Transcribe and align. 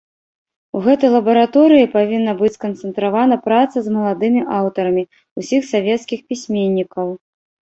У 0.77 0.79
гэтай 0.85 1.09
лабараторыі 1.15 1.89
павінна 1.95 2.33
быць 2.39 2.49
сканцэнтравана 2.57 3.37
праца 3.49 3.77
з 3.89 3.93
маладымі 3.99 4.41
аўтарамі 4.61 5.03
ўсіх 5.43 5.61
савецкіх 5.75 6.19
пісьменнікаў. 6.33 7.07